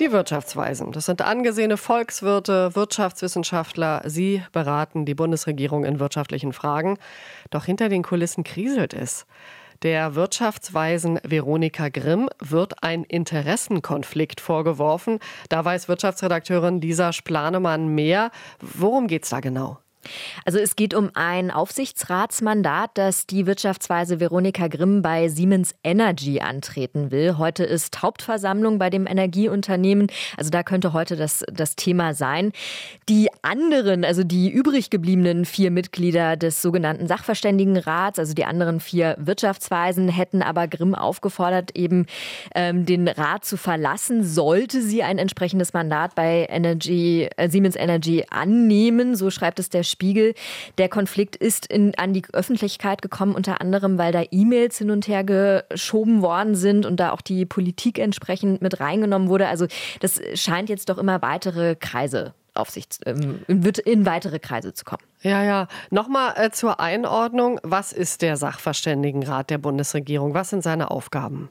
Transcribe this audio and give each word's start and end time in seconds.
Die 0.00 0.12
Wirtschaftsweisen. 0.12 0.92
Das 0.92 1.06
sind 1.06 1.22
angesehene 1.22 1.76
Volkswirte, 1.76 2.76
Wirtschaftswissenschaftler. 2.76 4.02
Sie 4.04 4.44
beraten 4.52 5.04
die 5.04 5.16
Bundesregierung 5.16 5.84
in 5.84 5.98
wirtschaftlichen 5.98 6.52
Fragen. 6.52 6.98
Doch 7.50 7.64
hinter 7.64 7.88
den 7.88 8.04
Kulissen 8.04 8.44
kriselt 8.44 8.94
es. 8.94 9.26
Der 9.82 10.14
Wirtschaftsweisen 10.14 11.18
Veronika 11.24 11.88
Grimm 11.88 12.28
wird 12.38 12.84
ein 12.84 13.02
Interessenkonflikt 13.02 14.40
vorgeworfen. 14.40 15.18
Da 15.48 15.64
weiß 15.64 15.88
Wirtschaftsredakteurin 15.88 16.80
Lisa 16.80 17.12
Splanemann 17.12 17.88
mehr. 17.88 18.30
Worum 18.60 19.08
geht's 19.08 19.30
da 19.30 19.40
genau? 19.40 19.78
Also 20.44 20.58
es 20.58 20.76
geht 20.76 20.94
um 20.94 21.10
ein 21.14 21.50
Aufsichtsratsmandat, 21.50 22.90
das 22.94 23.26
die 23.26 23.46
Wirtschaftsweise 23.46 24.20
Veronika 24.20 24.68
Grimm 24.68 25.02
bei 25.02 25.28
Siemens 25.28 25.74
Energy 25.84 26.40
antreten 26.40 27.10
will. 27.10 27.38
Heute 27.38 27.64
ist 27.64 28.02
Hauptversammlung 28.02 28.78
bei 28.78 28.90
dem 28.90 29.06
Energieunternehmen. 29.06 30.08
Also 30.36 30.50
da 30.50 30.62
könnte 30.62 30.92
heute 30.92 31.16
das, 31.16 31.44
das 31.52 31.76
Thema 31.76 32.14
sein. 32.14 32.52
Die 33.08 33.28
anderen, 33.42 34.04
also 34.04 34.24
die 34.24 34.50
übrig 34.50 34.90
gebliebenen 34.90 35.44
vier 35.44 35.70
Mitglieder 35.70 36.36
des 36.36 36.62
sogenannten 36.62 37.06
Sachverständigenrats, 37.06 38.18
also 38.18 38.34
die 38.34 38.44
anderen 38.44 38.80
vier 38.80 39.16
Wirtschaftsweisen, 39.18 40.08
hätten 40.08 40.42
aber 40.42 40.68
Grimm 40.68 40.94
aufgefordert, 40.94 41.76
eben 41.76 42.06
ähm, 42.54 42.86
den 42.86 43.08
Rat 43.08 43.44
zu 43.44 43.56
verlassen, 43.56 44.24
sollte 44.24 44.82
sie 44.82 45.02
ein 45.02 45.18
entsprechendes 45.18 45.72
Mandat 45.72 46.14
bei 46.14 46.46
Energy, 46.48 47.28
äh, 47.36 47.48
Siemens 47.48 47.76
Energy 47.76 48.24
annehmen. 48.30 49.16
So 49.16 49.30
schreibt 49.30 49.58
es 49.58 49.68
der 49.68 49.82
Spiegel. 49.82 49.97
Der 50.78 50.88
Konflikt 50.88 51.36
ist 51.36 51.66
in, 51.66 51.94
an 51.96 52.12
die 52.12 52.22
Öffentlichkeit 52.32 53.02
gekommen, 53.02 53.34
unter 53.34 53.60
anderem, 53.60 53.98
weil 53.98 54.12
da 54.12 54.22
E-Mails 54.30 54.78
hin 54.78 54.90
und 54.90 55.08
her 55.08 55.24
geschoben 55.24 56.22
worden 56.22 56.54
sind 56.54 56.86
und 56.86 56.98
da 56.98 57.12
auch 57.12 57.20
die 57.20 57.46
Politik 57.46 57.98
entsprechend 57.98 58.62
mit 58.62 58.80
reingenommen 58.80 59.28
wurde. 59.28 59.48
Also 59.48 59.66
das 60.00 60.20
scheint 60.34 60.68
jetzt 60.68 60.88
doch 60.88 60.98
immer 60.98 61.22
weitere 61.22 61.74
Kreise 61.74 62.34
auf 62.54 62.70
sich, 62.70 62.86
ähm, 63.06 63.40
wird 63.46 63.78
in 63.78 64.06
weitere 64.06 64.38
Kreise 64.38 64.72
zu 64.72 64.84
kommen. 64.84 65.02
Ja, 65.20 65.42
ja. 65.42 65.66
Nochmal 65.90 66.34
äh, 66.36 66.50
zur 66.50 66.78
Einordnung. 66.78 67.58
Was 67.64 67.92
ist 67.92 68.22
der 68.22 68.36
Sachverständigenrat 68.36 69.50
der 69.50 69.58
Bundesregierung? 69.58 70.32
Was 70.32 70.50
sind 70.50 70.62
seine 70.62 70.92
Aufgaben? 70.92 71.50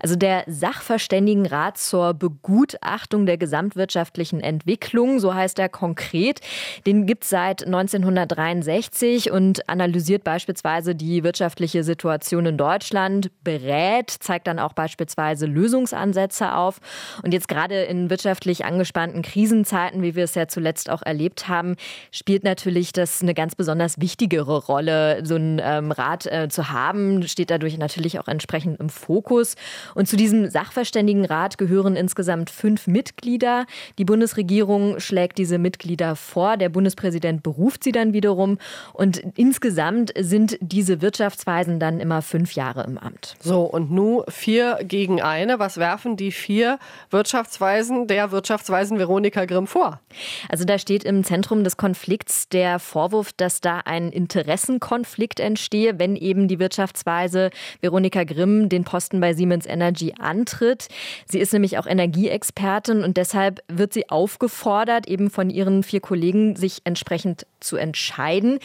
Also 0.00 0.16
der 0.16 0.42
Sachverständigenrat 0.48 1.78
zur 1.78 2.12
Begutachtung 2.14 3.24
der 3.24 3.38
gesamtwirtschaftlichen 3.38 4.40
Entwicklung, 4.40 5.20
so 5.20 5.32
heißt 5.32 5.60
er 5.60 5.68
konkret. 5.68 6.40
Den 6.88 7.06
gibt 7.06 7.22
es 7.22 7.30
seit 7.30 7.64
1963 7.64 9.30
und 9.30 9.68
analysiert 9.68 10.24
beispielsweise 10.24 10.96
die 10.96 11.22
wirtschaftliche 11.22 11.84
Situation 11.84 12.46
in 12.46 12.58
Deutschland, 12.58 13.30
berät, 13.44 14.10
zeigt 14.10 14.48
dann 14.48 14.58
auch 14.58 14.72
beispielsweise 14.72 15.46
Lösungsansätze 15.46 16.52
auf. 16.52 16.80
Und 17.22 17.32
jetzt 17.32 17.46
gerade 17.46 17.84
in 17.84 18.10
wirtschaftlich 18.10 18.64
angespannten 18.64 19.22
Krisenzeiten, 19.22 20.02
wie 20.02 20.16
wir 20.16 20.24
es 20.24 20.34
ja 20.34 20.48
zuletzt 20.48 20.90
auch 20.90 21.02
erlebt 21.02 21.46
haben, 21.46 21.76
spielt 22.10 22.42
natürlich 22.42 22.92
das 22.92 23.03
das 23.04 23.20
eine 23.20 23.34
ganz 23.34 23.54
besonders 23.54 24.00
wichtigere 24.00 24.64
Rolle, 24.64 25.24
so 25.24 25.34
einen 25.34 25.60
ähm, 25.62 25.92
Rat 25.92 26.26
äh, 26.26 26.48
zu 26.48 26.70
haben, 26.70 27.26
steht 27.28 27.50
dadurch 27.50 27.76
natürlich 27.76 28.18
auch 28.18 28.28
entsprechend 28.28 28.80
im 28.80 28.88
Fokus. 28.88 29.56
Und 29.94 30.08
zu 30.08 30.16
diesem 30.16 30.48
Sachverständigenrat 30.48 31.58
gehören 31.58 31.96
insgesamt 31.96 32.48
fünf 32.48 32.86
Mitglieder. 32.86 33.66
Die 33.98 34.06
Bundesregierung 34.06 35.00
schlägt 35.00 35.36
diese 35.36 35.58
Mitglieder 35.58 36.16
vor, 36.16 36.56
der 36.56 36.70
Bundespräsident 36.70 37.42
beruft 37.42 37.84
sie 37.84 37.92
dann 37.92 38.14
wiederum 38.14 38.58
und 38.94 39.22
insgesamt 39.36 40.12
sind 40.18 40.56
diese 40.60 41.02
Wirtschaftsweisen 41.02 41.78
dann 41.78 42.00
immer 42.00 42.22
fünf 42.22 42.52
Jahre 42.52 42.84
im 42.84 42.96
Amt. 42.96 43.36
So, 43.40 43.62
und 43.62 43.90
nun 43.90 44.22
vier 44.28 44.78
gegen 44.82 45.20
eine. 45.20 45.58
Was 45.58 45.76
werfen 45.76 46.16
die 46.16 46.32
vier 46.32 46.78
Wirtschaftsweisen 47.10 48.06
der 48.06 48.30
Wirtschaftsweisen 48.30 48.98
Veronika 48.98 49.44
Grimm 49.44 49.66
vor? 49.66 50.00
Also 50.48 50.64
da 50.64 50.78
steht 50.78 51.04
im 51.04 51.22
Zentrum 51.22 51.64
des 51.64 51.76
Konflikts 51.76 52.48
der 52.48 52.78
Vorwurf, 52.94 53.32
dass 53.32 53.60
da 53.60 53.78
ein 53.78 54.10
Interessenkonflikt 54.10 55.40
entstehe, 55.40 55.98
wenn 55.98 56.14
eben 56.14 56.46
die 56.46 56.60
Wirtschaftsweise 56.60 57.50
Veronika 57.80 58.22
Grimm 58.22 58.68
den 58.68 58.84
Posten 58.84 59.18
bei 59.20 59.34
Siemens 59.34 59.66
Energy 59.66 60.14
antritt. 60.16 60.86
Sie 61.26 61.40
ist 61.40 61.52
nämlich 61.52 61.76
auch 61.76 61.86
Energieexpertin 61.86 63.02
und 63.02 63.16
deshalb 63.16 63.64
wird 63.66 63.92
sie 63.92 64.10
aufgefordert, 64.10 65.08
eben 65.08 65.28
von 65.28 65.50
ihren 65.50 65.82
vier 65.82 65.98
Kollegen 65.98 66.54
sich 66.54 66.82
entsprechend 66.84 67.48
zu 67.58 67.76
entscheiden. 67.76 68.60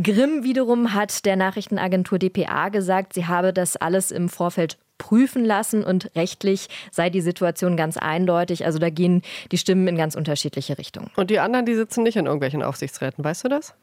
Grimm 0.00 0.44
wiederum 0.44 0.94
hat 0.94 1.24
der 1.24 1.34
Nachrichtenagentur 1.34 2.20
dpa 2.20 2.68
gesagt, 2.68 3.14
sie 3.14 3.26
habe 3.26 3.52
das 3.52 3.74
alles 3.76 4.12
im 4.12 4.28
Vorfeld 4.28 4.78
prüfen 5.02 5.44
lassen 5.44 5.82
und 5.82 6.12
rechtlich 6.14 6.68
sei 6.92 7.10
die 7.10 7.20
Situation 7.20 7.76
ganz 7.76 7.96
eindeutig. 7.96 8.64
Also 8.64 8.78
da 8.78 8.88
gehen 8.88 9.22
die 9.50 9.58
Stimmen 9.58 9.88
in 9.88 9.96
ganz 9.96 10.14
unterschiedliche 10.14 10.78
Richtungen. 10.78 11.10
Und 11.16 11.30
die 11.30 11.40
anderen, 11.40 11.66
die 11.66 11.74
sitzen 11.74 12.04
nicht 12.04 12.16
in 12.16 12.26
irgendwelchen 12.26 12.62
Aufsichtsräten, 12.62 13.24
weißt 13.24 13.42
du 13.42 13.48
das? 13.48 13.74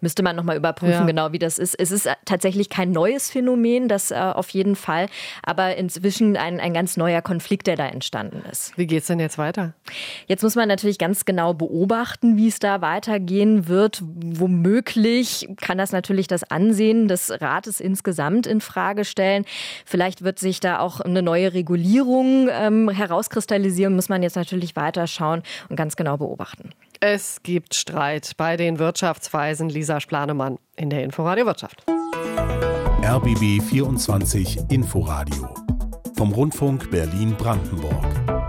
Müsste 0.00 0.22
man 0.22 0.34
nochmal 0.34 0.56
überprüfen, 0.56 0.92
ja. 0.92 1.04
genau 1.04 1.32
wie 1.32 1.38
das 1.38 1.58
ist. 1.58 1.74
Es 1.74 1.90
ist 1.90 2.08
tatsächlich 2.24 2.70
kein 2.70 2.90
neues 2.90 3.30
Phänomen, 3.30 3.88
das 3.88 4.10
äh, 4.10 4.14
auf 4.14 4.48
jeden 4.50 4.76
Fall, 4.76 5.08
aber 5.42 5.76
inzwischen 5.76 6.36
ein, 6.36 6.58
ein 6.58 6.72
ganz 6.72 6.96
neuer 6.96 7.22
Konflikt, 7.22 7.66
der 7.66 7.76
da 7.76 7.86
entstanden 7.86 8.42
ist. 8.50 8.76
Wie 8.76 8.86
geht 8.86 9.02
es 9.02 9.08
denn 9.08 9.20
jetzt 9.20 9.38
weiter? 9.38 9.74
Jetzt 10.26 10.42
muss 10.42 10.54
man 10.54 10.68
natürlich 10.68 10.98
ganz 10.98 11.24
genau 11.24 11.54
beobachten, 11.54 12.36
wie 12.36 12.48
es 12.48 12.58
da 12.58 12.80
weitergehen 12.80 13.68
wird. 13.68 14.02
Womöglich 14.02 15.48
kann 15.60 15.78
das 15.78 15.92
natürlich 15.92 16.26
das 16.26 16.44
Ansehen 16.44 17.08
des 17.08 17.30
Rates 17.40 17.80
insgesamt 17.80 18.46
in 18.46 18.60
Frage 18.60 19.04
stellen. 19.04 19.44
Vielleicht 19.84 20.22
wird 20.22 20.38
sich 20.38 20.60
da 20.60 20.78
auch 20.78 21.00
eine 21.00 21.22
neue 21.22 21.52
Regulierung 21.52 22.48
ähm, 22.50 22.88
herauskristallisieren, 22.88 23.94
muss 23.94 24.08
man 24.08 24.22
jetzt 24.22 24.36
natürlich 24.36 24.76
weiter 24.76 25.06
schauen 25.06 25.42
und 25.68 25.76
ganz 25.76 25.96
genau 25.96 26.16
beobachten. 26.16 26.70
Es 27.02 27.42
gibt 27.42 27.74
Streit 27.74 28.32
bei 28.36 28.58
den 28.58 28.78
Wirtschaftsweisen 28.78 29.70
Lisa 29.70 30.00
Splanemann 30.00 30.58
in 30.76 30.90
der 30.90 31.02
Inforadio 31.02 31.46
Wirtschaft. 31.46 31.82
RBB 33.02 33.62
24 33.62 34.58
Inforadio 34.68 35.48
vom 36.18 36.30
Rundfunk 36.30 36.90
Berlin-Brandenburg. 36.90 38.39